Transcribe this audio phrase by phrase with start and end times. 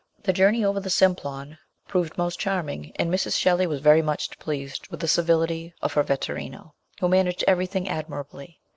[0.23, 3.37] The journey over the Simplon proved most charming, and Mrs.
[3.37, 8.59] Shelley was very much pleased with the civility of her vetturino, who managed everything admirably.